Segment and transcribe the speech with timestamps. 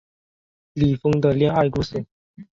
[0.73, 2.07] 李锋的恋爱故事